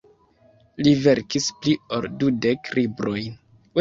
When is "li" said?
0.87-0.93